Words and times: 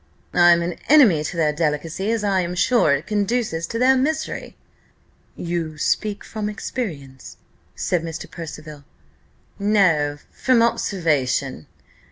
"I'm 0.33 0.63
an 0.63 0.79
enemy 0.89 1.23
to 1.25 1.37
their 1.37 1.53
delicacy, 1.53 2.09
as 2.09 2.23
I 2.23 2.39
am 2.41 2.55
sure 2.55 2.91
it 2.95 3.05
conduces 3.05 3.67
to 3.67 3.77
their 3.77 3.95
misery." 3.95 4.57
"You 5.35 5.77
speak 5.77 6.23
from 6.23 6.49
experience?" 6.49 7.37
said 7.75 8.01
Mr. 8.01 8.25
Percival. 8.27 8.83
"No, 9.59 10.17
from 10.31 10.63
observation. 10.63 11.67